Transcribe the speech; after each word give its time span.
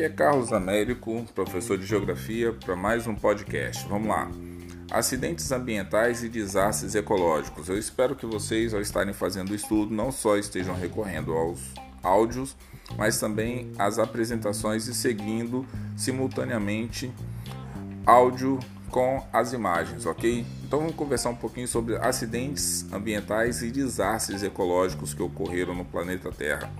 Aqui 0.00 0.06
é 0.06 0.08
Carlos 0.08 0.50
Américo, 0.50 1.26
professor 1.34 1.76
de 1.76 1.84
Geografia, 1.84 2.54
para 2.54 2.74
mais 2.74 3.06
um 3.06 3.14
podcast. 3.14 3.86
Vamos 3.86 4.08
lá. 4.08 4.30
Acidentes 4.90 5.52
ambientais 5.52 6.24
e 6.24 6.28
desastres 6.30 6.94
ecológicos. 6.94 7.68
Eu 7.68 7.76
espero 7.76 8.16
que 8.16 8.24
vocês, 8.24 8.72
ao 8.72 8.80
estarem 8.80 9.12
fazendo 9.12 9.50
o 9.50 9.54
estudo, 9.54 9.94
não 9.94 10.10
só 10.10 10.38
estejam 10.38 10.74
recorrendo 10.74 11.34
aos 11.34 11.60
áudios, 12.02 12.56
mas 12.96 13.20
também 13.20 13.72
às 13.78 13.98
apresentações 13.98 14.86
e 14.86 14.94
seguindo 14.94 15.66
simultaneamente 15.98 17.12
áudio 18.06 18.58
com 18.88 19.22
as 19.30 19.52
imagens, 19.52 20.06
ok? 20.06 20.46
Então 20.64 20.78
vamos 20.78 20.94
conversar 20.94 21.28
um 21.28 21.36
pouquinho 21.36 21.68
sobre 21.68 21.96
acidentes 21.96 22.90
ambientais 22.90 23.62
e 23.62 23.70
desastres 23.70 24.42
ecológicos 24.42 25.12
que 25.12 25.22
ocorreram 25.22 25.74
no 25.74 25.84
planeta 25.84 26.32
Terra. 26.32 26.72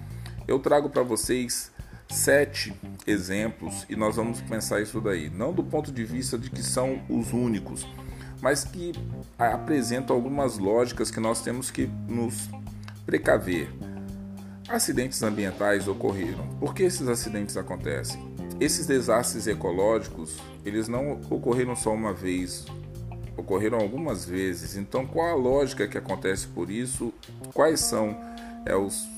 Eu 0.49 0.59
trago 0.59 0.89
para 0.89 1.03
vocês 1.03 1.71
sete 2.11 2.75
exemplos 3.07 3.87
e 3.89 3.97
nós 3.97 4.17
vamos 4.17 4.41
pensar 4.41 4.81
isso 4.81 5.01
daí, 5.01 5.31
não 5.31 5.53
do 5.53 5.63
ponto 5.63 5.93
de 5.93 6.05
vista 6.05 6.37
de 6.37 6.51
que 6.51 6.63
são 6.63 7.01
os 7.09 7.33
únicos, 7.33 7.87
mas 8.43 8.65
que 8.65 8.93
apresentam 9.39 10.17
algumas 10.17 10.59
lógicas 10.59 11.11
que 11.11 11.21
nós 11.21 11.41
temos 11.41 11.71
que 11.71 11.89
nos 12.09 12.49
precaver. 13.07 13.71
Acidentes 14.69 15.23
ambientais 15.23 15.89
ocorreram. 15.89 16.47
Por 16.59 16.75
que 16.75 16.85
esses 16.85 17.09
acidentes 17.09 17.57
acontecem? 17.57 18.31
Esses 18.61 18.87
desastres 18.87 19.47
ecológicos, 19.47 20.37
eles 20.65 20.87
não 20.87 21.21
ocorreram 21.31 21.75
só 21.75 21.93
uma 21.93 22.13
vez, 22.13 22.67
ocorreram 23.37 23.79
algumas 23.79 24.25
vezes. 24.25 24.77
Então, 24.77 25.07
qual 25.07 25.29
a 25.29 25.35
lógica 25.35 25.89
que 25.89 25.99
acontece 25.99 26.47
por 26.47 26.71
isso? 26.71 27.13
Quais 27.53 27.81
são 27.81 28.17
é, 28.65 28.77
os 28.77 29.09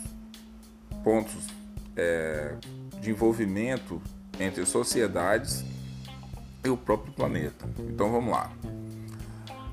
pontos 1.02 1.46
é, 1.96 2.54
de 3.02 3.10
envolvimento 3.10 4.00
entre 4.38 4.64
sociedades 4.64 5.64
e 6.64 6.68
o 6.68 6.76
próprio 6.76 7.12
planeta. 7.12 7.68
Então 7.80 8.10
vamos 8.10 8.30
lá. 8.30 8.50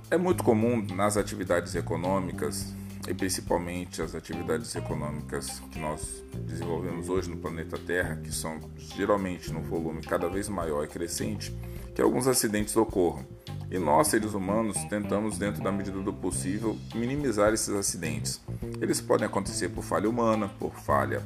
É 0.10 0.18
muito 0.18 0.44
comum 0.44 0.84
nas 0.96 1.16
atividades 1.16 1.76
econômicas, 1.76 2.74
e 3.08 3.14
principalmente 3.14 4.02
as 4.02 4.16
atividades 4.16 4.76
econômicas 4.76 5.62
que 5.72 5.80
nós 5.80 6.24
desenvolvemos 6.48 7.08
hoje 7.08 7.30
no 7.30 7.38
planeta 7.38 7.78
Terra, 7.78 8.16
que 8.16 8.32
são 8.32 8.60
geralmente 8.76 9.54
num 9.54 9.62
volume 9.62 10.02
cada 10.02 10.28
vez 10.28 10.50
maior 10.50 10.84
e 10.84 10.88
crescente, 10.88 11.56
que 11.94 12.02
alguns 12.02 12.28
acidentes 12.28 12.76
ocorram. 12.76 13.26
E 13.70 13.78
nós, 13.78 14.08
seres 14.08 14.34
humanos, 14.34 14.76
tentamos, 14.86 15.38
dentro 15.38 15.64
da 15.64 15.72
medida 15.72 16.00
do 16.02 16.12
possível, 16.12 16.76
minimizar 16.96 17.54
esses 17.54 17.70
acidentes. 17.70 18.42
Eles 18.82 19.00
podem 19.00 19.28
acontecer 19.28 19.70
por 19.70 19.84
falha 19.84 20.10
humana, 20.10 20.50
por 20.60 20.74
falha 20.74 21.22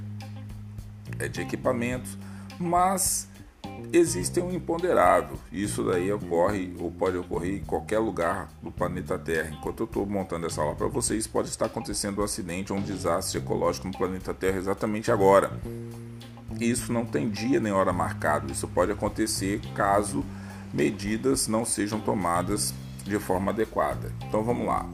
de 1.31 1.42
equipamentos, 1.42 2.17
mas 2.59 3.28
existe 3.92 4.39
um 4.39 4.52
imponderável. 4.52 5.38
Isso 5.52 5.83
daí 5.83 6.11
ocorre 6.11 6.73
ou 6.80 6.92
pode 6.92 7.17
ocorrer 7.17 7.58
em 7.58 7.64
qualquer 7.64 8.00
lugar 8.00 8.50
do 8.61 8.72
planeta 8.72 9.17
Terra. 9.17 9.52
Enquanto 9.52 9.81
eu 9.81 9.86
estou 9.86 10.05
montando 10.05 10.45
essa 10.45 10.61
aula 10.61 10.75
para 10.75 10.88
vocês, 10.88 11.28
pode 11.28 11.50
estar 11.50 11.66
acontecendo 11.66 12.22
um 12.22 12.23
acidente 12.23 12.72
ou 12.72 12.80
um 12.80 12.81
desastre 12.81 13.39
ecológico 13.39 13.88
no 13.88 13.97
planeta 13.97 14.33
Terra 14.33 14.58
exatamente 14.58 15.11
agora. 15.11 15.52
Isso 16.59 16.92
não 16.94 17.05
tem 17.05 17.30
dia 17.30 17.59
nem 17.59 17.72
hora 17.72 17.94
marcado. 17.94 18.52
Isso 18.52 18.67
pode 18.67 18.92
acontecer 18.92 19.59
caso 19.75 20.23
medidas 20.73 21.48
não 21.48 21.66
sejam 21.66 22.00
tomadas 22.00 22.73
de 23.03 23.20
forma 23.20 23.52
adequada. 23.52 24.11
Então 24.27 24.44
vamos 24.44 24.66
lá. 24.66 24.88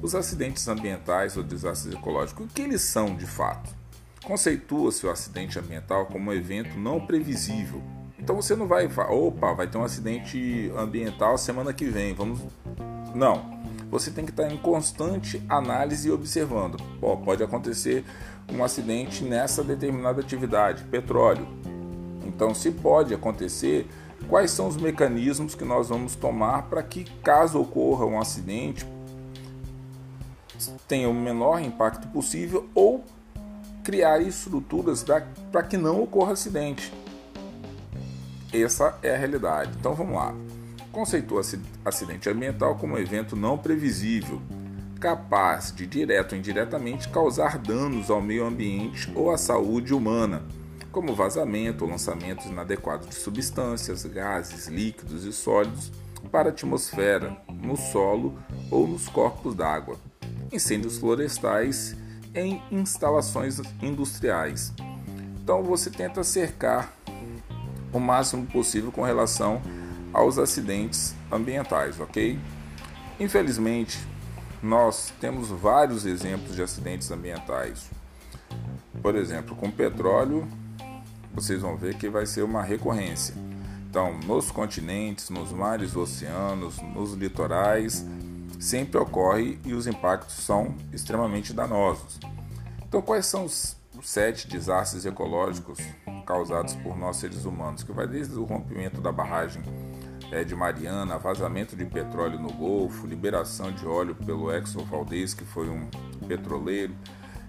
Os 0.00 0.14
acidentes 0.14 0.66
ambientais 0.68 1.36
ou 1.36 1.42
desastres 1.42 1.94
ecológicos, 1.94 2.46
o 2.46 2.48
que 2.48 2.62
eles 2.62 2.82
são 2.82 3.16
de 3.16 3.26
fato? 3.26 3.81
Conceitua-se 4.22 5.04
o 5.06 5.10
acidente 5.10 5.58
ambiental 5.58 6.06
como 6.06 6.30
um 6.30 6.34
evento 6.34 6.78
não 6.78 7.04
previsível. 7.04 7.82
Então 8.18 8.36
você 8.36 8.54
não 8.54 8.68
vai 8.68 8.88
falar, 8.88 9.10
opa, 9.12 9.52
vai 9.52 9.66
ter 9.66 9.76
um 9.78 9.84
acidente 9.84 10.72
ambiental 10.76 11.36
semana 11.36 11.72
que 11.72 11.84
vem, 11.86 12.14
vamos. 12.14 12.40
Não. 13.14 13.60
Você 13.90 14.10
tem 14.10 14.24
que 14.24 14.30
estar 14.30 14.50
em 14.50 14.56
constante 14.56 15.42
análise 15.48 16.08
e 16.08 16.12
observando. 16.12 16.80
Pô, 17.00 17.16
pode 17.16 17.42
acontecer 17.42 18.04
um 18.50 18.62
acidente 18.64 19.24
nessa 19.24 19.62
determinada 19.62 20.20
atividade, 20.20 20.84
petróleo. 20.84 21.46
Então, 22.24 22.54
se 22.54 22.70
pode 22.70 23.12
acontecer, 23.12 23.86
quais 24.28 24.50
são 24.50 24.68
os 24.68 24.76
mecanismos 24.76 25.54
que 25.54 25.64
nós 25.64 25.88
vamos 25.88 26.14
tomar 26.14 26.62
para 26.70 26.82
que, 26.82 27.04
caso 27.22 27.60
ocorra 27.60 28.06
um 28.06 28.18
acidente, 28.18 28.86
tenha 30.88 31.08
o 31.08 31.14
menor 31.14 31.60
impacto 31.60 32.06
possível 32.08 32.68
ou 32.74 33.04
criar 33.82 34.20
estruturas 34.20 35.04
para 35.50 35.62
que 35.62 35.76
não 35.76 36.02
ocorra 36.02 36.32
acidente. 36.32 36.92
Essa 38.52 38.98
é 39.02 39.14
a 39.14 39.18
realidade. 39.18 39.72
Então 39.78 39.94
vamos 39.94 40.14
lá. 40.14 40.34
Conceitua 40.90 41.40
acidente 41.84 42.28
ambiental 42.28 42.76
como 42.76 42.94
um 42.94 42.98
evento 42.98 43.34
não 43.34 43.56
previsível, 43.56 44.42
capaz 45.00 45.74
de 45.74 45.86
direto 45.86 46.32
ou 46.32 46.38
indiretamente 46.38 47.08
causar 47.08 47.58
danos 47.58 48.10
ao 48.10 48.20
meio 48.20 48.44
ambiente 48.44 49.10
ou 49.14 49.30
à 49.30 49.38
saúde 49.38 49.94
humana, 49.94 50.42
como 50.92 51.14
vazamento 51.14 51.84
ou 51.84 51.90
lançamento 51.90 52.46
inadequado 52.46 53.06
de 53.06 53.14
substâncias, 53.14 54.04
gases, 54.04 54.68
líquidos 54.68 55.24
e 55.24 55.32
sólidos 55.32 55.90
para 56.30 56.50
a 56.50 56.52
atmosfera, 56.52 57.36
no 57.50 57.76
solo 57.76 58.38
ou 58.70 58.86
nos 58.86 59.08
corpos 59.08 59.54
d'água, 59.54 59.96
incêndios 60.52 60.98
florestais 60.98 61.96
em 62.34 62.62
instalações 62.70 63.60
industriais. 63.82 64.72
Então 65.42 65.62
você 65.62 65.90
tenta 65.90 66.22
cercar 66.24 66.92
o 67.92 68.00
máximo 68.00 68.46
possível 68.46 68.90
com 68.90 69.02
relação 69.02 69.60
aos 70.12 70.38
acidentes 70.38 71.14
ambientais, 71.30 71.98
ok? 72.00 72.38
Infelizmente, 73.18 73.98
nós 74.62 75.12
temos 75.20 75.48
vários 75.48 76.06
exemplos 76.06 76.54
de 76.54 76.62
acidentes 76.62 77.10
ambientais. 77.10 77.90
Por 79.02 79.14
exemplo, 79.16 79.56
com 79.56 79.70
petróleo, 79.70 80.46
vocês 81.34 81.60
vão 81.60 81.76
ver 81.76 81.96
que 81.96 82.08
vai 82.08 82.26
ser 82.26 82.42
uma 82.42 82.62
recorrência. 82.62 83.34
Então, 83.88 84.18
nos 84.20 84.50
continentes, 84.50 85.28
nos 85.28 85.52
mares, 85.52 85.96
oceanos, 85.96 86.80
nos 86.80 87.12
litorais, 87.12 88.06
sempre 88.62 88.96
ocorre 88.96 89.58
e 89.64 89.74
os 89.74 89.88
impactos 89.88 90.36
são 90.36 90.76
extremamente 90.92 91.52
danosos. 91.52 92.20
Então, 92.86 93.02
quais 93.02 93.26
são 93.26 93.44
os 93.44 93.76
sete 94.00 94.46
desastres 94.46 95.04
ecológicos 95.04 95.78
causados 96.24 96.74
por 96.76 96.96
nós 96.96 97.16
seres 97.16 97.44
humanos? 97.44 97.82
Que 97.82 97.90
vai 97.90 98.06
desde 98.06 98.36
o 98.36 98.44
rompimento 98.44 99.00
da 99.00 99.10
barragem 99.10 99.62
é, 100.30 100.44
de 100.44 100.54
Mariana, 100.54 101.18
vazamento 101.18 101.74
de 101.74 101.84
petróleo 101.84 102.38
no 102.38 102.52
Golfo, 102.52 103.04
liberação 103.04 103.72
de 103.72 103.84
óleo 103.84 104.14
pelo 104.14 104.54
Exxon 104.54 104.84
Valdez, 104.84 105.34
que 105.34 105.44
foi 105.44 105.68
um 105.68 105.88
petroleiro, 106.28 106.94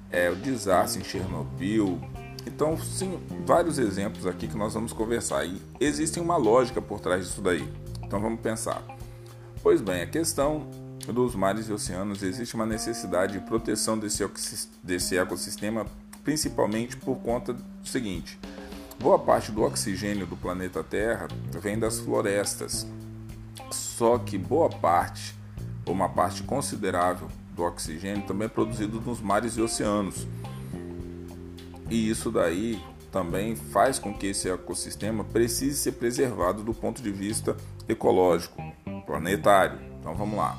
é, 0.09 0.31
o 0.31 0.35
desastre 0.35 0.99
em 0.99 1.05
Chernobyl. 1.05 2.01
Então, 2.47 2.75
sim, 2.75 3.21
vários 3.45 3.77
exemplos 3.77 4.25
aqui 4.25 4.47
que 4.47 4.57
nós 4.57 4.73
vamos 4.73 4.91
conversar. 4.91 5.45
E 5.45 5.61
existe 5.79 6.19
uma 6.19 6.37
lógica 6.37 6.81
por 6.81 6.99
trás 6.99 7.27
disso 7.27 7.41
daí. 7.41 7.71
Então, 8.03 8.19
vamos 8.19 8.39
pensar. 8.41 8.81
Pois 9.61 9.79
bem, 9.79 10.01
a 10.01 10.07
questão 10.07 10.82
dos 11.11 11.35
mares 11.35 11.67
e 11.67 11.73
oceanos, 11.73 12.23
existe 12.23 12.55
uma 12.55 12.65
necessidade 12.65 13.33
de 13.33 13.39
proteção 13.39 13.97
desse, 13.97 14.23
desse 14.81 15.17
ecossistema, 15.17 15.85
principalmente 16.23 16.95
por 16.95 17.17
conta 17.17 17.53
do 17.53 17.63
seguinte: 17.83 18.39
boa 18.99 19.19
parte 19.19 19.51
do 19.51 19.63
oxigênio 19.63 20.25
do 20.25 20.37
planeta 20.37 20.83
Terra 20.83 21.27
vem 21.59 21.77
das 21.77 21.99
florestas, 21.99 22.87
só 23.71 24.17
que 24.17 24.37
boa 24.37 24.69
parte, 24.69 25.35
ou 25.85 25.93
uma 25.93 26.07
parte 26.07 26.43
considerável 26.43 27.27
do 27.53 27.63
oxigênio, 27.63 28.25
também 28.25 28.45
é 28.45 28.49
produzido 28.49 29.01
nos 29.01 29.19
mares 29.19 29.57
e 29.57 29.61
oceanos. 29.61 30.27
E 31.89 32.09
isso 32.09 32.31
daí 32.31 32.81
também 33.11 33.55
faz 33.55 33.99
com 33.99 34.13
que 34.13 34.27
esse 34.27 34.49
ecossistema 34.49 35.23
precise 35.23 35.77
ser 35.77 35.91
preservado 35.91 36.63
do 36.63 36.73
ponto 36.73 37.01
de 37.01 37.11
vista 37.11 37.55
ecológico, 37.87 38.63
planetário. 39.05 39.79
Então 39.99 40.15
vamos 40.15 40.37
lá. 40.37 40.57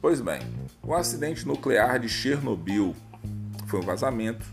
Pois 0.00 0.20
bem, 0.20 0.40
o 0.82 0.94
acidente 0.94 1.46
nuclear 1.46 1.98
de 1.98 2.08
Chernobyl 2.08 2.94
foi 3.66 3.80
um 3.80 3.82
vazamento 3.82 4.44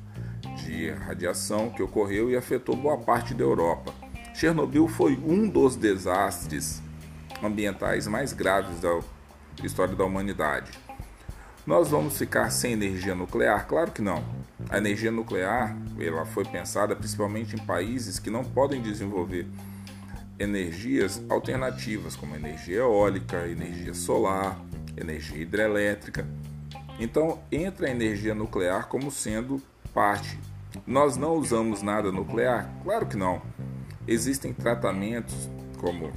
de 0.63 0.89
radiação 0.89 1.69
que 1.69 1.83
ocorreu 1.83 2.29
e 2.31 2.35
afetou 2.35 2.75
boa 2.75 2.97
parte 2.97 3.33
da 3.33 3.43
Europa. 3.43 3.93
Chernobyl 4.33 4.87
foi 4.87 5.15
um 5.17 5.47
dos 5.47 5.75
desastres 5.75 6.81
ambientais 7.43 8.07
mais 8.07 8.31
graves 8.31 8.79
da 8.79 8.99
história 9.63 9.95
da 9.95 10.05
humanidade. 10.05 10.71
Nós 11.67 11.89
vamos 11.89 12.17
ficar 12.17 12.49
sem 12.49 12.73
energia 12.73 13.13
nuclear? 13.13 13.67
Claro 13.67 13.91
que 13.91 14.01
não. 14.01 14.23
A 14.69 14.77
energia 14.77 15.11
nuclear 15.11 15.77
ela 15.99 16.25
foi 16.25 16.45
pensada 16.45 16.95
principalmente 16.95 17.55
em 17.55 17.59
países 17.59 18.17
que 18.17 18.29
não 18.29 18.43
podem 18.43 18.81
desenvolver 18.81 19.45
energias 20.39 21.21
alternativas, 21.29 22.15
como 22.15 22.35
energia 22.35 22.77
eólica, 22.77 23.47
energia 23.47 23.93
solar, 23.93 24.59
energia 24.95 25.41
hidrelétrica. 25.41 26.27
Então 26.99 27.39
entra 27.51 27.87
a 27.87 27.91
energia 27.91 28.35
nuclear 28.35 28.87
como 28.87 29.11
sendo 29.11 29.61
parte. 29.93 30.39
Nós 30.87 31.17
não 31.17 31.35
usamos 31.35 31.81
nada 31.81 32.11
nuclear? 32.11 32.69
Claro 32.83 33.05
que 33.05 33.15
não. 33.15 33.41
Existem 34.07 34.53
tratamentos 34.53 35.49
como 35.79 36.11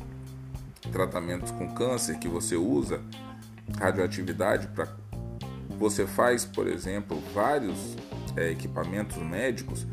tratamentos 0.91 1.51
com 1.51 1.73
câncer 1.75 2.19
que 2.19 2.29
você 2.29 2.57
usa 2.57 3.01
radioatividade 3.79 4.69
para 4.69 4.89
você 5.79 6.07
faz, 6.07 6.45
por 6.45 6.67
exemplo, 6.67 7.23
vários 7.35 7.97
é, 8.37 8.51
equipamentos 8.51 9.17
médicos 9.19 9.87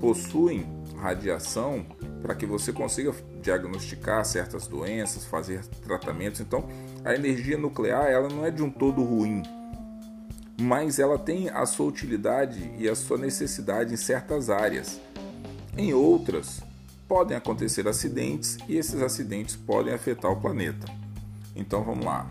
possuem 0.00 0.66
radiação 0.96 1.84
para 2.22 2.34
que 2.34 2.46
você 2.46 2.72
consiga 2.72 3.12
diagnosticar 3.42 4.24
certas 4.24 4.66
doenças, 4.66 5.24
fazer 5.24 5.64
tratamentos. 5.84 6.40
Então, 6.40 6.68
a 7.04 7.14
energia 7.14 7.58
nuclear 7.58 8.06
ela 8.06 8.28
não 8.28 8.46
é 8.46 8.50
de 8.50 8.62
um 8.62 8.70
todo 8.70 9.04
ruim, 9.04 9.42
mas 10.58 10.98
ela 10.98 11.18
tem 11.18 11.50
a 11.50 11.66
sua 11.66 11.86
utilidade 11.86 12.72
e 12.78 12.88
a 12.88 12.94
sua 12.94 13.18
necessidade 13.18 13.92
em 13.92 13.96
certas 13.96 14.48
áreas. 14.48 14.98
Em 15.76 15.92
outras, 15.92 16.62
podem 17.06 17.36
acontecer 17.36 17.86
acidentes 17.86 18.56
e 18.68 18.76
esses 18.76 19.02
acidentes 19.02 19.54
podem 19.54 19.92
afetar 19.92 20.32
o 20.32 20.40
planeta. 20.40 20.86
Então 21.54 21.84
vamos 21.84 22.04
lá. 22.04 22.26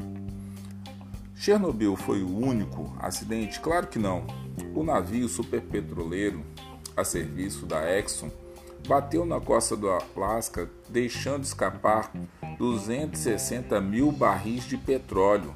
Chernobyl 1.35 1.95
foi 1.95 2.23
o 2.23 2.37
único 2.37 2.95
acidente? 2.99 3.59
Claro 3.59 3.87
que 3.87 3.99
não. 3.99 4.25
O 4.73 4.83
navio 4.83 5.27
superpetroleiro 5.27 6.43
a 6.95 7.03
serviço 7.03 7.65
da 7.65 7.97
Exxon 7.97 8.31
bateu 8.87 9.25
na 9.25 9.39
costa 9.39 9.75
do 9.75 9.89
Alasca, 9.89 10.69
deixando 10.89 11.43
escapar 11.43 12.11
260 12.57 13.79
mil 13.81 14.11
barris 14.11 14.65
de 14.65 14.77
petróleo, 14.77 15.53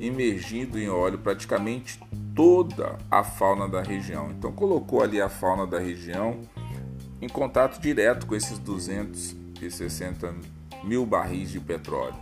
imergindo 0.00 0.78
em 0.78 0.88
óleo 0.88 1.18
praticamente 1.18 2.00
toda 2.34 2.98
a 3.10 3.22
fauna 3.22 3.68
da 3.68 3.82
região. 3.82 4.30
Então 4.30 4.52
colocou 4.52 5.02
ali 5.02 5.20
a 5.20 5.28
fauna 5.28 5.66
da 5.66 5.78
região 5.78 6.40
em 7.20 7.28
contato 7.28 7.78
direto 7.80 8.26
com 8.26 8.34
esses 8.34 8.58
260 8.58 10.34
mil 10.82 11.04
barris 11.04 11.50
de 11.50 11.60
petróleo. 11.60 12.16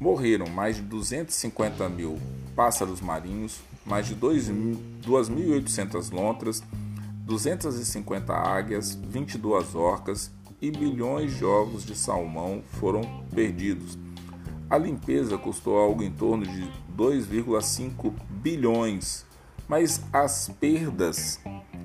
Morreram 0.00 0.46
mais 0.46 0.76
de 0.76 0.82
250 0.82 1.88
mil 1.90 2.18
pássaros 2.56 3.00
marinhos, 3.00 3.60
mais 3.84 4.06
de 4.06 4.16
2.800 4.16 6.12
lontras, 6.12 6.62
250 7.24 8.32
águias, 8.32 8.94
22 8.94 9.74
orcas 9.74 10.30
e 10.60 10.70
milhões 10.70 11.36
de 11.36 11.44
ovos 11.44 11.84
de 11.84 11.96
salmão 11.96 12.62
foram 12.66 13.02
perdidos. 13.34 13.98
A 14.68 14.78
limpeza 14.78 15.36
custou 15.36 15.76
algo 15.76 16.02
em 16.02 16.10
torno 16.10 16.46
de 16.46 16.62
2,5 16.96 18.12
bilhões, 18.30 19.26
mas 19.68 20.02
as 20.12 20.48
perdas 20.60 21.40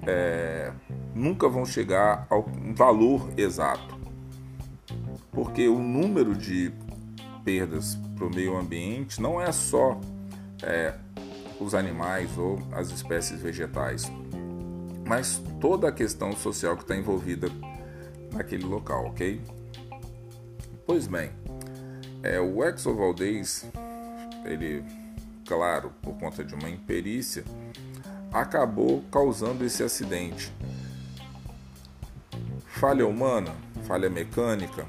é, 0.05 0.71
nunca 1.13 1.49
vão 1.49 1.65
chegar 1.65 2.25
ao 2.29 2.45
valor 2.75 3.29
exato, 3.35 3.97
porque 5.31 5.67
o 5.67 5.79
número 5.79 6.35
de 6.35 6.71
perdas 7.43 7.97
para 8.15 8.25
o 8.25 8.29
meio 8.33 8.57
ambiente 8.57 9.21
não 9.21 9.41
é 9.41 9.51
só 9.51 9.99
é, 10.63 10.93
os 11.59 11.73
animais 11.73 12.37
ou 12.37 12.59
as 12.71 12.89
espécies 12.89 13.41
vegetais, 13.41 14.11
mas 15.07 15.41
toda 15.61 15.87
a 15.87 15.91
questão 15.91 16.33
social 16.35 16.75
que 16.75 16.83
está 16.83 16.95
envolvida 16.95 17.47
naquele 18.33 18.65
local, 18.65 19.05
ok? 19.05 19.41
Pois 20.85 21.07
bem, 21.07 21.31
é, 22.21 22.39
o 22.39 22.63
Exo 22.63 22.93
Valdez, 22.93 23.65
ele, 24.43 24.83
claro, 25.45 25.93
por 26.01 26.17
conta 26.17 26.43
de 26.43 26.53
uma 26.53 26.69
imperícia, 26.69 27.45
acabou 28.33 29.01
causando 29.09 29.63
esse 29.63 29.81
acidente. 29.81 30.51
Falha 32.65 33.07
humana, 33.07 33.55
falha 33.85 34.09
mecânica, 34.09 34.85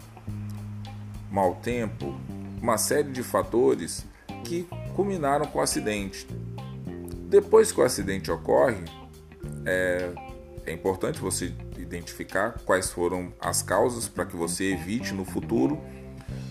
mau 1.30 1.54
tempo, 1.56 2.14
uma 2.60 2.76
série 2.76 3.12
de 3.12 3.22
fatores 3.22 4.04
que 4.44 4.68
culminaram 4.96 5.46
com 5.46 5.60
o 5.60 5.62
acidente. 5.62 6.26
Depois 7.28 7.70
que 7.70 7.80
o 7.80 7.84
acidente 7.84 8.30
ocorre, 8.30 8.84
é, 9.68 10.12
é 10.66 10.72
importante 10.72 11.18
você 11.18 11.52
identificar 11.76 12.58
quais 12.64 12.90
foram 12.90 13.32
as 13.38 13.62
causas 13.62 14.08
para 14.08 14.24
que 14.24 14.34
você 14.34 14.72
evite 14.72 15.12
no 15.12 15.24
futuro. 15.24 15.78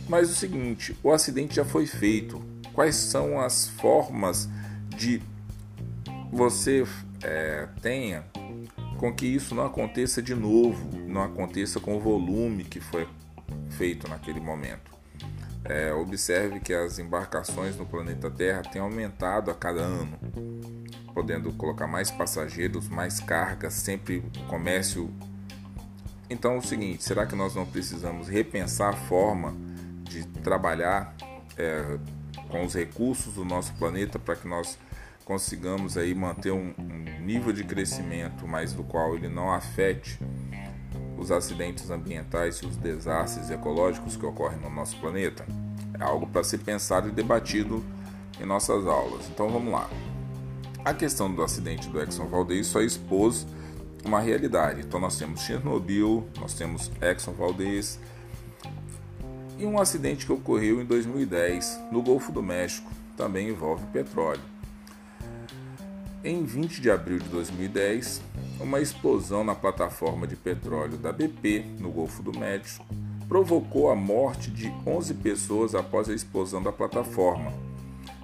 Mas 0.08 0.30
o 0.30 0.36
seguinte, 0.36 0.96
o 1.04 1.12
acidente 1.12 1.56
já 1.56 1.66
foi 1.66 1.86
feito. 1.86 2.42
Quais 2.74 2.96
são 2.96 3.40
as 3.40 3.68
formas 3.68 4.48
de 4.96 5.22
você 6.32 6.86
é, 7.24 7.68
tenha 7.82 8.24
com 8.98 9.14
que 9.14 9.26
isso 9.26 9.54
não 9.54 9.66
aconteça 9.66 10.22
de 10.22 10.34
novo, 10.34 10.98
não 11.08 11.24
aconteça 11.24 11.80
com 11.80 11.98
o 11.98 12.00
volume 12.00 12.64
que 12.64 12.80
foi 12.80 13.08
feito 13.72 14.08
naquele 14.08 14.40
momento? 14.40 14.97
É, 15.70 15.92
observe 15.94 16.62
que 16.62 16.74
as 16.74 16.98
embarcações 16.98 17.76
no 17.76 17.86
planeta 17.86 18.32
Terra 18.32 18.62
têm 18.62 18.82
aumentado 18.82 19.52
a 19.52 19.54
cada 19.54 19.82
ano, 19.82 20.18
podendo 21.14 21.52
colocar 21.54 21.88
mais 21.88 22.10
passageiros, 22.10 22.88
mais 22.88 23.20
cargas, 23.20 23.74
sempre 23.74 24.24
comércio. 24.48 25.14
Então 26.30 26.54
é 26.54 26.58
o 26.58 26.62
seguinte: 26.62 27.04
será 27.04 27.26
que 27.26 27.36
nós 27.36 27.54
não 27.54 27.66
precisamos 27.66 28.30
repensar 28.30 28.94
a 28.94 28.98
forma 28.98 29.54
de 30.04 30.26
trabalhar 30.42 31.14
é, 31.58 32.00
com 32.50 32.64
os 32.64 32.74
recursos 32.74 33.34
do 33.34 33.44
nosso 33.44 33.74
planeta 33.74 34.18
para 34.18 34.38
que 34.38 34.48
nós 34.48 34.80
consigamos 35.26 35.98
aí 35.98 36.16
manter 36.16 36.52
um, 36.52 36.74
um 36.78 37.26
nível 37.26 37.52
de 37.52 37.66
crescimento, 37.66 38.48
mas 38.48 38.72
do 38.72 38.86
qual 38.86 39.16
ele 39.16 39.28
não 39.28 39.52
afete 39.52 40.18
os 41.18 41.32
acidentes 41.32 41.90
ambientais 41.90 42.58
e 42.58 42.66
os 42.66 42.78
desastres 42.78 43.50
ecológicos 43.50 44.16
que 44.16 44.26
ocorrem 44.26 44.60
no 44.60 44.70
nosso 44.70 44.98
planeta? 44.98 45.46
É 46.00 46.04
algo 46.04 46.28
para 46.28 46.44
ser 46.44 46.60
pensado 46.60 47.10
e 47.10 47.12
debatido 47.12 47.84
em 48.40 48.46
nossas 48.46 48.86
aulas. 48.86 49.28
Então 49.30 49.50
vamos 49.50 49.72
lá. 49.72 49.90
A 50.86 50.94
questão 50.94 51.34
do 51.34 51.44
acidente 51.44 51.90
do 51.90 52.02
Exxon 52.02 52.28
Valdez 52.28 52.68
só 52.68 52.82
expôs 52.82 53.46
uma 54.06 54.20
realidade. 54.20 54.82
Então 54.82 55.00
nós 55.00 55.18
temos 55.18 55.42
Chernobyl, 55.42 56.26
nós 56.40 56.54
temos 56.54 56.92
Exxon 57.02 57.34
Valdez 57.34 58.00
e 59.58 59.66
um 59.66 59.80
acidente 59.80 60.26
que 60.26 60.32
ocorreu 60.32 60.82
em 60.82 60.86
2010 60.86 61.80
no 61.92 62.02
Golfo 62.02 62.32
do 62.32 62.44
México, 62.44 62.92
também 63.16 63.50
envolve 63.50 63.84
petróleo. 63.88 64.42
Em 66.24 66.44
20 66.44 66.80
de 66.80 66.92
abril 66.92 67.20
de 67.20 67.30
2010, 67.30 68.22
uma 68.60 68.80
explosão 68.80 69.44
na 69.44 69.54
plataforma 69.54 70.26
de 70.26 70.36
petróleo 70.36 70.98
da 70.98 71.12
BP 71.12 71.66
no 71.80 71.92
Golfo 71.92 72.24
do 72.24 72.38
México 72.38 72.86
provocou 73.28 73.92
a 73.92 73.96
morte 73.96 74.50
de 74.50 74.74
11 74.86 75.14
pessoas 75.16 75.76
após 75.76 76.10
a 76.10 76.14
explosão 76.14 76.62
da 76.64 76.72
plataforma. 76.72 77.54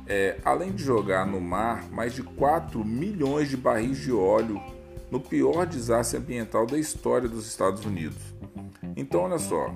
É, 0.08 0.38
além 0.44 0.72
de 0.72 0.84
jogar 0.84 1.26
no 1.26 1.40
mar 1.40 1.90
mais 1.90 2.14
de 2.14 2.24
4 2.24 2.84
milhões 2.84 3.50
de 3.50 3.56
barris 3.56 3.98
de 4.00 4.12
óleo 4.12 4.62
no 5.10 5.20
pior 5.20 5.66
desastre 5.66 6.18
ambiental 6.18 6.66
da 6.66 6.78
história 6.78 7.30
dos 7.30 7.48
Estados 7.48 7.86
Unidos. 7.86 8.18
Então, 8.96 9.22
olha 9.22 9.38
só, 9.38 9.74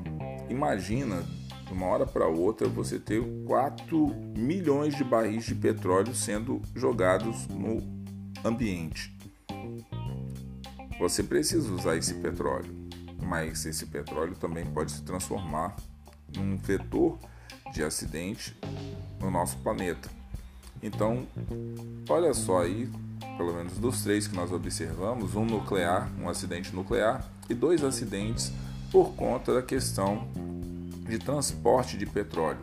imagina 0.50 1.24
de 1.66 1.74
uma 1.74 1.86
hora 1.88 2.06
para 2.06 2.28
outra 2.28 2.68
você 2.68 2.98
ter 2.98 3.22
4 3.46 4.16
milhões 4.38 4.96
de 4.96 5.04
barris 5.04 5.46
de 5.46 5.56
petróleo 5.56 6.16
sendo 6.16 6.62
jogados 6.76 7.48
no 7.48 7.82
ambiente. 8.44 9.17
Você 11.00 11.22
precisa 11.22 11.72
usar 11.72 11.96
esse 11.96 12.16
petróleo, 12.16 12.74
mas 13.22 13.66
esse 13.66 13.86
petróleo 13.86 14.36
também 14.36 14.66
pode 14.66 14.92
se 14.92 15.04
transformar 15.04 15.75
num 16.36 16.58
vetor 16.58 17.18
de 17.72 17.84
acidente 17.84 18.58
no 19.20 19.30
nosso 19.30 19.58
planeta. 19.58 20.10
Então, 20.82 21.27
olha 22.10 22.34
só 22.34 22.62
aí, 22.62 22.89
pelo 23.38 23.54
menos 23.54 23.77
dos 23.77 24.04
três 24.04 24.27
que 24.27 24.36
nós 24.36 24.51
observamos, 24.51 25.36
um 25.36 25.46
nuclear, 25.46 26.10
um 26.20 26.30
acidente 26.30 26.75
nuclear 26.75 27.27
e 27.50 27.54
dois 27.54 27.84
acidentes 27.84 28.51
por 28.92 29.13
conta 29.13 29.54
da 29.54 29.62
questão 29.62 30.27
de 31.08 31.18
transporte 31.20 31.98
de 31.98 32.06
petróleo, 32.06 32.62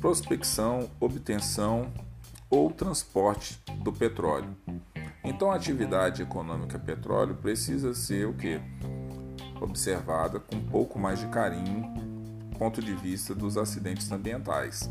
prospecção, 0.00 0.90
obtenção 1.00 1.92
ou 2.50 2.70
transporte 2.70 3.58
do 3.82 3.92
petróleo. 3.92 4.54
Então 5.24 5.52
a 5.52 5.54
atividade 5.54 6.22
econômica 6.22 6.78
petróleo 6.78 7.36
precisa 7.36 7.94
ser 7.94 8.26
o 8.26 8.34
que? 8.34 8.60
Observada 9.60 10.40
com 10.40 10.56
um 10.56 10.66
pouco 10.66 10.98
mais 10.98 11.20
de 11.20 11.26
carinho 11.28 11.94
do 12.50 12.58
ponto 12.58 12.82
de 12.82 12.92
vista 12.94 13.32
dos 13.34 13.56
acidentes 13.56 14.10
ambientais. 14.10 14.90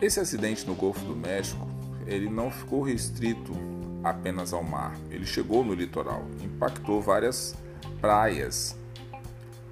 Esse 0.00 0.18
acidente 0.18 0.66
no 0.66 0.74
Golfo 0.74 1.04
do 1.04 1.14
México, 1.14 1.68
ele 2.06 2.30
não 2.30 2.50
ficou 2.50 2.82
restrito 2.82 3.52
apenas 4.02 4.54
ao 4.54 4.62
mar, 4.62 4.96
ele 5.10 5.26
chegou 5.26 5.62
no 5.62 5.74
litoral, 5.74 6.24
impactou 6.42 7.02
várias 7.02 7.54
praias 8.00 8.74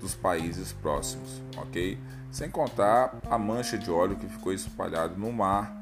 dos 0.02 0.14
países 0.14 0.70
próximos, 0.72 1.42
ok? 1.56 1.98
Sem 2.30 2.50
contar 2.50 3.18
a 3.30 3.38
mancha 3.38 3.78
de 3.78 3.90
óleo 3.90 4.16
que 4.16 4.28
ficou 4.28 4.52
espalhado 4.52 5.18
no 5.18 5.32
mar 5.32 5.80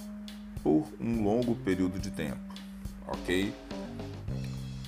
por 0.62 0.87
um 1.00 1.25
longo 1.25 1.56
período 1.56 1.99
de 1.99 2.12
tempo 2.12 2.46
ok? 3.09 3.55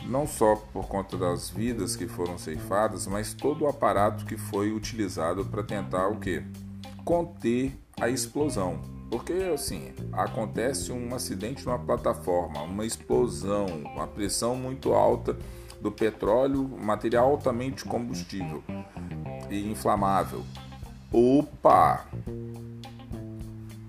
não 0.08 0.26
só 0.26 0.56
por 0.72 0.88
conta 0.88 1.16
das 1.16 1.50
vidas 1.50 1.94
que 1.94 2.08
foram 2.08 2.38
ceifadas, 2.38 3.06
mas 3.06 3.34
todo 3.34 3.64
o 3.64 3.68
aparato 3.68 4.24
que 4.24 4.36
foi 4.36 4.72
utilizado 4.72 5.44
para 5.44 5.62
tentar 5.62 6.08
o 6.08 6.18
que? 6.18 6.42
Conter 7.04 7.78
a 8.00 8.08
explosão. 8.08 8.80
Porque 9.10 9.32
assim, 9.54 9.92
acontece 10.12 10.92
um 10.92 11.14
acidente 11.14 11.64
numa 11.64 11.78
plataforma, 11.78 12.62
uma 12.62 12.84
explosão, 12.84 13.66
uma 13.66 14.06
pressão 14.06 14.54
muito 14.56 14.92
alta 14.92 15.36
do 15.80 15.92
petróleo, 15.92 16.66
material 16.66 17.30
altamente 17.30 17.84
combustível 17.84 18.62
e 19.50 19.70
inflamável. 19.70 20.42
Opa! 21.12 22.06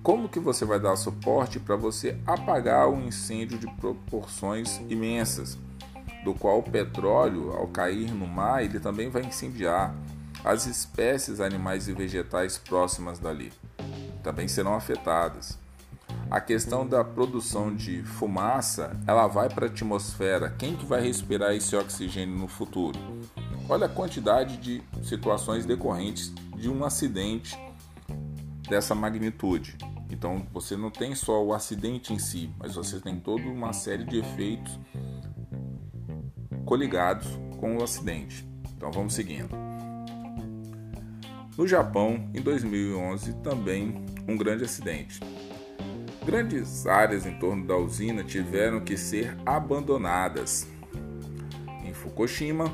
Como 0.01 0.29
que 0.29 0.39
você 0.39 0.63
vai 0.63 0.79
dar 0.79 0.95
suporte 0.95 1.59
para 1.59 1.75
você 1.75 2.17
apagar 2.25 2.87
um 2.87 3.05
incêndio 3.05 3.57
de 3.57 3.67
proporções 3.75 4.77
imensas, 4.89 5.57
do 6.23 6.33
qual 6.33 6.59
o 6.59 6.63
petróleo, 6.63 7.51
ao 7.51 7.67
cair 7.67 8.09
no 8.11 8.25
mar, 8.25 8.63
ele 8.63 8.79
também 8.79 9.09
vai 9.09 9.23
incendiar 9.23 9.93
as 10.43 10.65
espécies 10.65 11.41
animais 11.41 11.89
e 11.89 11.93
vegetais 11.93 12.57
próximas 12.57 13.19
dali? 13.19 13.51
Também 14.23 14.47
serão 14.47 14.73
afetadas. 14.73 15.57
A 16.31 16.39
questão 16.39 16.87
da 16.87 17.03
produção 17.03 17.75
de 17.75 18.01
fumaça, 18.03 18.95
ela 19.05 19.27
vai 19.27 19.49
para 19.49 19.65
a 19.65 19.69
atmosfera. 19.69 20.55
Quem 20.57 20.77
que 20.77 20.85
vai 20.85 21.01
respirar 21.01 21.53
esse 21.53 21.75
oxigênio 21.75 22.37
no 22.37 22.47
futuro? 22.47 22.97
Olha 23.67 23.87
a 23.87 23.89
quantidade 23.89 24.57
de 24.57 24.81
situações 25.03 25.65
decorrentes 25.65 26.31
de 26.55 26.69
um 26.69 26.85
acidente 26.85 27.57
dessa 28.69 28.93
magnitude. 28.93 29.77
Então 30.09 30.45
você 30.51 30.77
não 30.77 30.89
tem 30.89 31.15
só 31.15 31.43
o 31.43 31.53
acidente 31.53 32.13
em 32.13 32.19
si, 32.19 32.49
mas 32.57 32.75
você 32.75 32.99
tem 32.99 33.19
toda 33.19 33.43
uma 33.43 33.73
série 33.73 34.03
de 34.03 34.19
efeitos 34.19 34.79
coligados 36.65 37.27
com 37.59 37.77
o 37.77 37.83
acidente. 37.83 38.47
Então 38.75 38.91
vamos 38.91 39.13
seguindo. 39.13 39.49
No 41.57 41.67
Japão, 41.67 42.29
em 42.33 42.41
2011, 42.41 43.33
também 43.41 44.05
um 44.27 44.37
grande 44.37 44.63
acidente. 44.63 45.19
Grandes 46.25 46.85
áreas 46.85 47.25
em 47.25 47.37
torno 47.39 47.65
da 47.65 47.75
usina 47.75 48.23
tiveram 48.23 48.79
que 48.79 48.95
ser 48.95 49.35
abandonadas. 49.45 50.67
Em 51.83 51.93
Fukushima, 51.93 52.71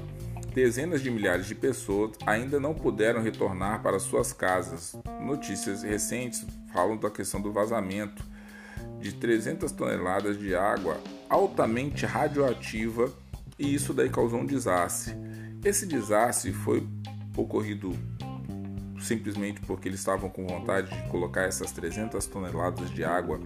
dezenas 0.55 1.01
de 1.01 1.11
milhares 1.11 1.47
de 1.47 1.53
pessoas 1.53 2.11
ainda 2.25 2.61
não 2.61 2.73
puderam 2.73 3.21
retornar 3.21 3.83
para 3.83 3.99
suas 3.99 4.31
casas. 4.31 4.95
Notícias 5.19 5.83
recentes 5.83 6.47
falam 6.71 6.95
da 6.95 7.11
questão 7.11 7.41
do 7.41 7.51
vazamento 7.51 8.23
de 8.97 9.13
300 9.13 9.69
toneladas 9.73 10.39
de 10.39 10.55
água 10.55 10.97
altamente 11.29 12.05
radioativa 12.05 13.11
e 13.59 13.75
isso 13.75 13.93
daí 13.93 14.09
causou 14.09 14.39
um 14.39 14.45
desastre. 14.45 15.13
Esse 15.61 15.85
desastre 15.85 16.53
foi 16.53 16.87
ocorrido 17.35 17.91
simplesmente 19.01 19.59
porque 19.59 19.89
eles 19.89 19.99
estavam 19.99 20.29
com 20.29 20.47
vontade 20.47 20.89
de 20.89 21.09
colocar 21.09 21.41
essas 21.41 21.73
300 21.73 22.25
toneladas 22.27 22.89
de 22.91 23.03
água 23.03 23.41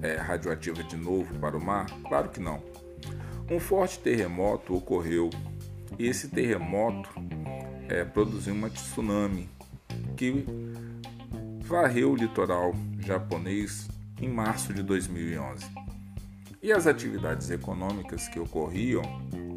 é, 0.00 0.16
radioativa 0.16 0.82
de 0.82 0.96
novo 0.96 1.34
para 1.38 1.54
o 1.54 1.62
mar? 1.62 1.84
Claro 2.08 2.30
que 2.30 2.40
não. 2.40 2.62
Um 3.50 3.60
forte 3.60 3.98
terremoto 3.98 4.74
ocorreu 4.74 5.28
e 5.98 6.06
esse 6.06 6.28
terremoto 6.28 7.10
é, 7.88 8.04
produziu 8.04 8.54
uma 8.54 8.70
tsunami 8.70 9.48
que 10.16 10.44
varreu 11.60 12.12
o 12.12 12.16
litoral 12.16 12.74
japonês 13.00 13.88
em 14.20 14.28
março 14.28 14.72
de 14.72 14.82
2011. 14.82 15.66
E 16.62 16.72
as 16.72 16.86
atividades 16.86 17.50
econômicas 17.50 18.28
que 18.28 18.40
ocorriam, 18.40 19.02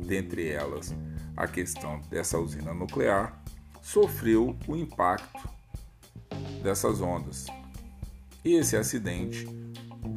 dentre 0.05 0.49
elas 0.49 0.93
a 1.35 1.47
questão 1.47 2.01
dessa 2.09 2.37
usina 2.37 2.73
nuclear, 2.73 3.41
sofreu 3.81 4.57
o 4.67 4.75
impacto 4.75 5.47
dessas 6.61 6.99
ondas. 6.99 7.45
E 8.43 8.55
esse 8.55 8.75
acidente 8.75 9.47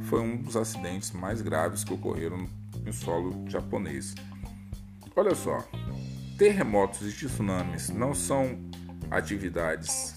foi 0.03 0.19
um 0.19 0.37
dos 0.37 0.57
acidentes 0.57 1.11
mais 1.11 1.41
graves 1.41 1.83
que 1.83 1.93
ocorreram 1.93 2.45
no 2.83 2.93
solo 2.93 3.45
japonês. 3.47 4.15
Olha 5.15 5.35
só, 5.35 5.63
terremotos 6.41 7.07
e 7.07 7.15
tsunamis 7.15 7.89
não 7.89 8.15
são 8.15 8.57
atividades 9.11 10.15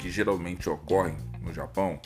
que 0.00 0.10
geralmente 0.10 0.68
ocorrem 0.68 1.16
no 1.40 1.54
Japão. 1.54 2.00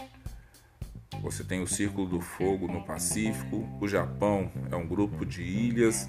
Você 1.23 1.43
tem 1.43 1.63
o 1.63 1.67
Círculo 1.67 2.07
do 2.07 2.21
Fogo 2.21 2.69
no 2.69 2.85
Pacífico, 2.85 3.67
o 3.81 3.89
Japão 3.89 4.53
é 4.71 4.77
um 4.77 4.87
grupo 4.87 5.25
de 5.25 5.43
ilhas, 5.43 6.07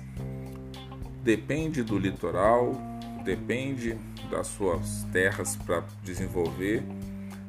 depende 1.23 1.83
do 1.83 1.97
litoral, 1.97 2.75
depende 3.23 3.97
das 4.29 4.47
suas 4.47 5.05
terras 5.05 5.55
para 5.55 5.85
desenvolver, 6.03 6.83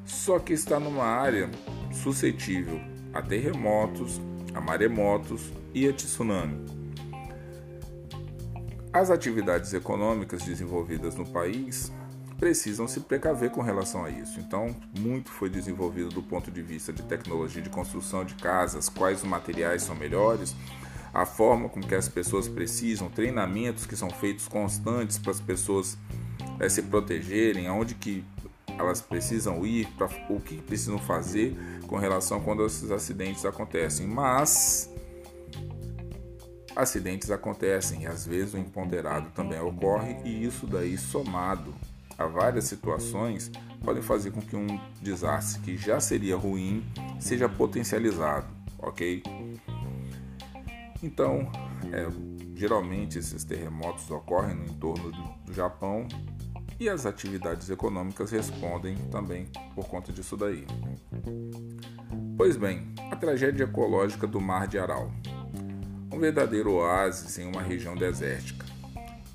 só 0.06 0.38
que 0.38 0.52
está 0.52 0.78
numa 0.78 1.06
área 1.06 1.50
suscetível 1.92 2.80
a 3.12 3.20
terremotos, 3.20 4.20
a 4.54 4.60
maremotos 4.60 5.50
e 5.74 5.88
a 5.88 5.92
tsunami. 5.92 6.79
As 9.00 9.10
atividades 9.10 9.72
econômicas 9.72 10.42
desenvolvidas 10.42 11.14
no 11.14 11.24
país 11.24 11.90
precisam 12.38 12.86
se 12.86 13.00
precaver 13.00 13.48
com 13.48 13.62
relação 13.62 14.04
a 14.04 14.10
isso. 14.10 14.38
Então, 14.38 14.76
muito 14.98 15.30
foi 15.30 15.48
desenvolvido 15.48 16.10
do 16.10 16.22
ponto 16.22 16.50
de 16.50 16.60
vista 16.60 16.92
de 16.92 17.02
tecnologia 17.04 17.62
de 17.62 17.70
construção 17.70 18.26
de 18.26 18.34
casas, 18.34 18.90
quais 18.90 19.22
os 19.22 19.24
materiais 19.26 19.84
são 19.84 19.96
melhores, 19.96 20.54
a 21.14 21.24
forma 21.24 21.66
com 21.70 21.80
que 21.80 21.94
as 21.94 22.10
pessoas 22.10 22.46
precisam, 22.46 23.08
treinamentos 23.08 23.86
que 23.86 23.96
são 23.96 24.10
feitos 24.10 24.46
constantes 24.46 25.16
para 25.16 25.30
as 25.30 25.40
pessoas 25.40 25.96
é, 26.58 26.68
se 26.68 26.82
protegerem, 26.82 27.68
aonde 27.68 27.94
que 27.94 28.22
elas 28.78 29.00
precisam 29.00 29.64
ir, 29.64 29.86
para 29.96 30.10
o 30.28 30.38
que 30.38 30.56
precisam 30.56 30.98
fazer 30.98 31.56
com 31.86 31.96
relação 31.96 32.36
a 32.36 32.40
quando 32.42 32.66
esses 32.66 32.90
acidentes 32.90 33.46
acontecem. 33.46 34.06
Mas 34.06 34.89
acidentes 36.76 37.30
acontecem 37.30 38.02
e 38.02 38.06
às 38.06 38.26
vezes 38.26 38.54
o 38.54 38.58
imponderado 38.58 39.30
também 39.30 39.60
ocorre 39.60 40.16
e 40.24 40.44
isso 40.44 40.66
daí 40.66 40.96
somado 40.96 41.74
a 42.18 42.26
várias 42.26 42.64
situações 42.64 43.50
podem 43.82 44.02
fazer 44.02 44.30
com 44.30 44.42
que 44.42 44.54
um 44.54 44.78
desastre 45.00 45.62
que 45.62 45.76
já 45.76 45.98
seria 45.98 46.36
ruim 46.36 46.84
seja 47.18 47.48
potencializado, 47.48 48.46
ok? 48.78 49.22
Então, 51.02 51.50
é, 51.90 52.06
geralmente 52.54 53.18
esses 53.18 53.42
terremotos 53.42 54.10
ocorrem 54.10 54.54
no 54.54 54.64
entorno 54.66 55.10
do, 55.10 55.52
Japão 55.54 56.06
e 56.78 56.88
as 56.88 57.06
atividades 57.06 57.68
econômicas 57.70 58.30
respondem 58.30 58.96
também 59.10 59.46
por 59.74 59.88
conta 59.88 60.12
disso 60.12 60.36
daí. 60.36 60.64
Pois 62.36 62.56
bem, 62.56 62.94
a 63.10 63.16
tragédia 63.16 63.64
ecológica 63.64 64.26
do 64.26 64.40
Mar 64.40 64.68
de 64.68 64.78
Aral 64.78 65.10
verdadeiro 66.20 66.72
oásis 66.74 67.38
em 67.38 67.46
uma 67.46 67.62
região 67.62 67.96
desértica. 67.96 68.66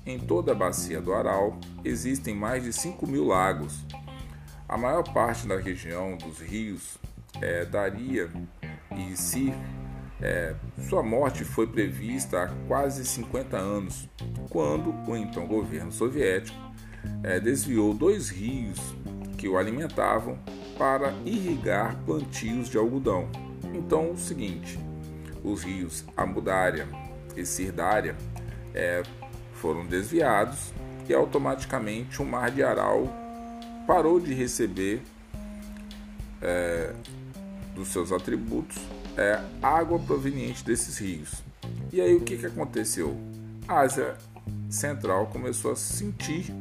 Em 0.06 0.18
toda 0.18 0.52
a 0.52 0.54
bacia 0.54 1.00
do 1.00 1.12
Aral 1.12 1.58
existem 1.84 2.34
mais 2.34 2.62
de 2.62 2.72
5 2.72 3.06
mil 3.06 3.26
lagos. 3.26 3.84
A 4.68 4.78
maior 4.78 5.02
parte 5.02 5.46
da 5.46 5.58
região 5.58 6.16
dos 6.16 6.38
rios 6.40 6.96
é, 7.42 7.64
daria 7.64 8.30
e 8.96 9.16
se 9.16 9.52
é, 10.20 10.54
sua 10.88 11.02
morte 11.02 11.44
foi 11.44 11.66
prevista 11.66 12.44
há 12.44 12.48
quase 12.66 13.04
50 13.04 13.56
anos, 13.56 14.08
quando 14.48 14.94
o 15.06 15.16
então 15.16 15.46
governo 15.46 15.92
soviético 15.92 16.58
é, 17.22 17.38
desviou 17.38 17.92
dois 17.92 18.30
rios 18.30 18.78
que 19.36 19.48
o 19.48 19.58
alimentavam 19.58 20.38
para 20.78 21.12
irrigar 21.24 21.96
plantios 22.04 22.68
de 22.68 22.78
algodão. 22.78 23.28
Então, 23.74 24.12
o 24.12 24.16
seguinte: 24.16 24.78
os 25.46 25.62
rios 25.62 26.04
Amudária 26.16 26.88
e 27.36 27.46
Sirdária 27.46 28.16
é, 28.74 29.02
foram 29.54 29.86
desviados 29.86 30.72
e 31.08 31.14
automaticamente 31.14 32.20
o 32.20 32.24
Mar 32.24 32.50
de 32.50 32.64
Aral 32.64 33.06
parou 33.86 34.18
de 34.18 34.34
receber 34.34 35.00
é, 36.42 36.92
dos 37.74 37.88
seus 37.88 38.10
atributos 38.10 38.76
é, 39.16 39.40
água 39.62 39.98
proveniente 40.00 40.64
desses 40.64 40.98
rios. 40.98 41.42
E 41.92 42.00
aí 42.00 42.14
o 42.14 42.20
que, 42.20 42.36
que 42.36 42.46
aconteceu? 42.46 43.16
A 43.68 43.80
Ásia 43.80 44.16
Central 44.68 45.26
começou 45.28 45.72
a 45.72 45.76
sentir 45.76 46.52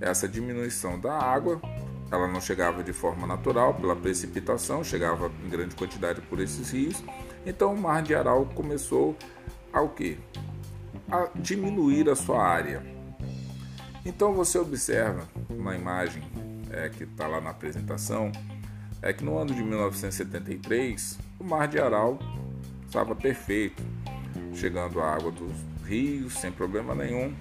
essa 0.00 0.28
diminuição 0.28 0.98
da 0.98 1.16
água. 1.16 1.60
Ela 2.10 2.26
não 2.26 2.40
chegava 2.40 2.82
de 2.82 2.92
forma 2.92 3.26
natural 3.26 3.74
pela 3.74 3.94
precipitação, 3.94 4.82
chegava 4.82 5.30
em 5.44 5.48
grande 5.48 5.74
quantidade 5.76 6.20
por 6.22 6.40
esses 6.40 6.70
rios 6.70 7.02
então 7.46 7.74
o 7.74 7.80
Mar 7.80 8.02
de 8.02 8.14
Aral 8.14 8.46
começou 8.54 9.16
a 9.72 9.80
o 9.80 9.88
quê? 9.88 10.18
A 11.10 11.28
diminuir 11.34 12.08
a 12.08 12.14
sua 12.14 12.42
área. 12.42 12.82
Então 14.04 14.32
você 14.32 14.58
observa 14.58 15.28
na 15.50 15.76
imagem 15.76 16.22
é, 16.70 16.88
que 16.88 17.04
está 17.04 17.26
lá 17.26 17.40
na 17.40 17.50
apresentação 17.50 18.30
é 19.00 19.12
que 19.12 19.24
no 19.24 19.38
ano 19.38 19.54
de 19.54 19.62
1973 19.62 21.18
o 21.38 21.44
Mar 21.44 21.68
de 21.68 21.78
Aral 21.78 22.18
estava 22.86 23.14
perfeito, 23.14 23.82
chegando 24.54 25.00
a 25.00 25.14
água 25.14 25.30
dos 25.30 25.52
rios 25.84 26.34
sem 26.34 26.50
problema 26.50 26.94
nenhum. 26.94 27.34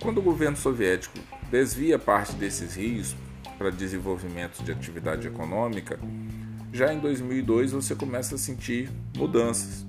Quando 0.00 0.18
o 0.18 0.22
governo 0.22 0.56
soviético 0.56 1.18
desvia 1.50 1.98
parte 1.98 2.34
desses 2.34 2.74
rios 2.74 3.16
para 3.56 3.70
desenvolvimento 3.70 4.62
de 4.62 4.70
atividade 4.70 5.26
econômica, 5.26 5.98
já 6.76 6.92
em 6.92 6.98
2002 6.98 7.72
você 7.72 7.94
começa 7.94 8.34
a 8.34 8.38
sentir 8.38 8.90
mudanças. 9.16 9.86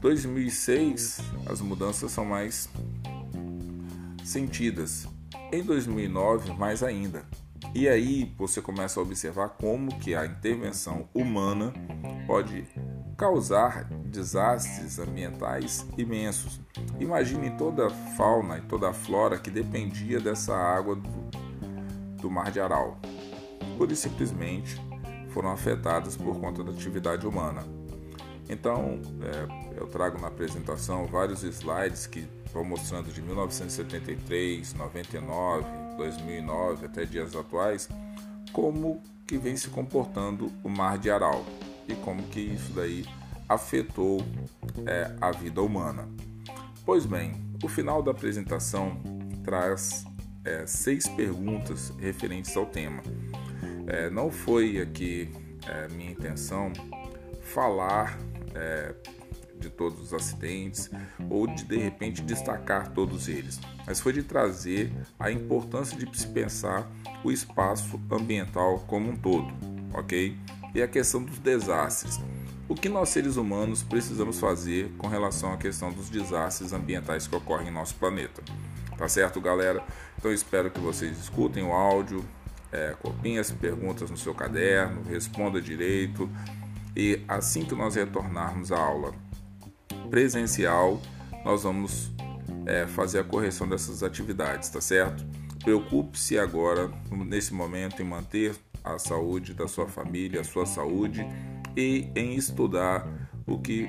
2006 0.00 1.20
as 1.44 1.60
mudanças 1.60 2.10
são 2.10 2.24
mais 2.24 2.66
sentidas. 4.24 5.06
Em 5.52 5.62
2009 5.62 6.54
mais 6.54 6.82
ainda. 6.82 7.24
E 7.74 7.86
aí 7.86 8.32
você 8.38 8.62
começa 8.62 8.98
a 8.98 9.02
observar 9.02 9.50
como 9.50 9.98
que 9.98 10.14
a 10.14 10.24
intervenção 10.24 11.06
humana 11.12 11.74
pode 12.26 12.64
causar 13.14 13.84
desastres 14.06 14.98
ambientais 14.98 15.86
imensos. 15.98 16.58
Imagine 16.98 17.50
toda 17.58 17.88
a 17.88 17.90
fauna 17.90 18.56
e 18.56 18.62
toda 18.62 18.88
a 18.88 18.94
flora 18.94 19.36
que 19.36 19.50
dependia 19.50 20.18
dessa 20.18 20.56
água 20.56 20.96
do, 20.96 21.10
do 22.22 22.30
Mar 22.30 22.50
de 22.50 22.60
Aral. 22.60 22.98
Pura 23.76 23.92
e 23.92 23.96
simplesmente 23.96 24.87
foram 25.38 25.52
afetadas 25.52 26.16
por 26.16 26.36
conta 26.40 26.64
da 26.64 26.72
atividade 26.72 27.24
humana. 27.24 27.64
Então, 28.48 29.00
é, 29.22 29.78
eu 29.80 29.86
trago 29.86 30.20
na 30.20 30.26
apresentação 30.26 31.06
vários 31.06 31.44
slides 31.44 32.08
que 32.08 32.26
vão 32.52 32.64
mostrando 32.64 33.12
de 33.12 33.22
1973, 33.22 34.74
99, 34.74 35.64
2009 35.96 36.86
até 36.86 37.04
dias 37.04 37.36
atuais, 37.36 37.88
como 38.52 39.00
que 39.28 39.38
vem 39.38 39.56
se 39.56 39.68
comportando 39.68 40.50
o 40.64 40.68
Mar 40.68 40.98
de 40.98 41.08
Aral 41.08 41.46
e 41.86 41.94
como 41.94 42.20
que 42.24 42.40
isso 42.40 42.72
daí 42.72 43.06
afetou 43.48 44.20
é, 44.86 45.14
a 45.20 45.30
vida 45.30 45.62
humana. 45.62 46.08
Pois 46.84 47.06
bem, 47.06 47.32
o 47.62 47.68
final 47.68 48.02
da 48.02 48.10
apresentação 48.10 49.00
traz 49.44 50.04
é, 50.44 50.66
seis 50.66 51.06
perguntas 51.06 51.92
referentes 52.00 52.56
ao 52.56 52.66
tema. 52.66 53.04
É, 53.88 54.10
não 54.10 54.30
foi 54.30 54.78
aqui 54.80 55.30
é, 55.66 55.88
minha 55.88 56.10
intenção 56.10 56.70
falar 57.40 58.18
é, 58.54 58.94
de 59.58 59.70
todos 59.70 59.98
os 60.00 60.12
acidentes 60.12 60.90
ou 61.30 61.46
de 61.46 61.64
de 61.64 61.78
repente 61.78 62.20
destacar 62.22 62.92
todos 62.92 63.28
eles, 63.28 63.58
mas 63.86 63.98
foi 63.98 64.12
de 64.12 64.22
trazer 64.22 64.92
a 65.18 65.30
importância 65.30 65.96
de 65.96 66.18
se 66.18 66.26
pensar 66.26 66.86
o 67.24 67.32
espaço 67.32 67.98
ambiental 68.10 68.80
como 68.80 69.10
um 69.10 69.16
todo, 69.16 69.52
ok? 69.94 70.36
E 70.74 70.82
a 70.82 70.86
questão 70.86 71.22
dos 71.22 71.38
desastres. 71.38 72.20
O 72.68 72.74
que 72.74 72.90
nós 72.90 73.08
seres 73.08 73.36
humanos 73.36 73.82
precisamos 73.82 74.38
fazer 74.38 74.92
com 74.98 75.06
relação 75.06 75.54
à 75.54 75.56
questão 75.56 75.90
dos 75.90 76.10
desastres 76.10 76.74
ambientais 76.74 77.26
que 77.26 77.34
ocorrem 77.34 77.68
em 77.68 77.72
nosso 77.72 77.94
planeta? 77.94 78.42
Tá 78.98 79.08
certo, 79.08 79.40
galera? 79.40 79.82
Então 80.18 80.32
espero 80.32 80.70
que 80.70 80.78
vocês 80.78 81.16
escutem 81.18 81.62
o 81.62 81.72
áudio, 81.72 82.22
é, 82.72 82.94
as 83.38 83.50
perguntas 83.50 84.10
no 84.10 84.16
seu 84.16 84.34
caderno, 84.34 85.02
responda 85.02 85.60
direito 85.60 86.30
e 86.96 87.22
assim 87.28 87.64
que 87.64 87.74
nós 87.74 87.94
retornarmos 87.94 88.72
à 88.72 88.78
aula 88.78 89.14
presencial, 90.10 91.00
nós 91.44 91.62
vamos 91.62 92.12
é, 92.66 92.86
fazer 92.86 93.20
a 93.20 93.24
correção 93.24 93.68
dessas 93.68 94.02
atividades, 94.02 94.68
tá 94.68 94.80
certo? 94.80 95.24
Preocupe-se 95.62 96.38
agora, 96.38 96.90
nesse 97.10 97.52
momento, 97.52 98.00
em 98.00 98.04
manter 98.04 98.54
a 98.82 98.98
saúde 98.98 99.54
da 99.54 99.68
sua 99.68 99.86
família, 99.86 100.40
a 100.40 100.44
sua 100.44 100.66
saúde 100.66 101.26
e 101.76 102.10
em 102.14 102.34
estudar 102.34 103.06
o 103.46 103.58
que 103.58 103.88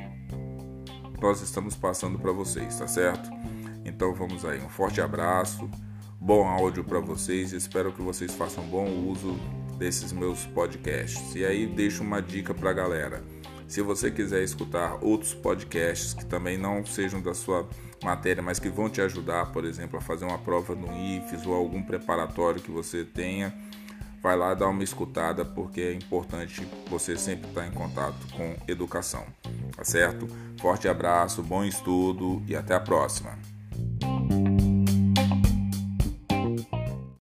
nós 1.21 1.41
estamos 1.41 1.75
passando 1.75 2.17
para 2.17 2.31
vocês, 2.31 2.77
tá 2.77 2.87
certo? 2.87 3.29
Então 3.85 4.13
vamos 4.13 4.45
aí, 4.45 4.59
um 4.59 4.69
forte 4.69 5.01
abraço, 5.01 5.69
bom 6.29 6.47
áudio 6.47 6.83
para 6.83 6.99
vocês, 6.99 7.53
espero 7.53 7.91
que 7.91 8.03
vocês 8.03 8.35
façam 8.35 8.63
bom 8.65 8.87
uso 8.87 9.35
desses 9.79 10.13
meus 10.13 10.45
podcasts. 10.45 11.33
E 11.33 11.43
aí 11.43 11.65
deixo 11.65 12.03
uma 12.03 12.21
dica 12.21 12.53
para 12.53 12.69
a 12.69 12.73
galera. 12.73 13.23
Se 13.67 13.81
você 13.81 14.11
quiser 14.11 14.43
escutar 14.43 15.03
outros 15.03 15.33
podcasts 15.33 16.13
que 16.13 16.23
também 16.23 16.55
não 16.55 16.85
sejam 16.85 17.19
da 17.19 17.33
sua 17.33 17.67
matéria, 18.03 18.43
mas 18.43 18.59
que 18.59 18.69
vão 18.69 18.91
te 18.91 19.01
ajudar, 19.01 19.51
por 19.51 19.65
exemplo, 19.65 19.97
a 19.97 20.01
fazer 20.03 20.25
uma 20.25 20.37
prova 20.37 20.75
no 20.75 20.95
IFES 20.95 21.47
ou 21.47 21.55
algum 21.55 21.81
preparatório 21.81 22.61
que 22.61 22.69
você 22.69 23.03
tenha, 23.03 23.51
vai 24.21 24.37
lá 24.37 24.53
dar 24.53 24.67
uma 24.67 24.83
escutada 24.83 25.43
porque 25.43 25.81
é 25.81 25.93
importante 25.93 26.61
você 26.91 27.17
sempre 27.17 27.49
estar 27.49 27.65
em 27.65 27.71
contato 27.71 28.31
com 28.37 28.55
educação. 28.67 29.25
Tá 29.75 29.83
certo? 29.83 30.27
Forte 30.61 30.87
abraço, 30.87 31.41
bom 31.41 31.63
estudo 31.63 32.39
e 32.47 32.55
até 32.55 32.75
a 32.75 32.79
próxima. 32.79 33.31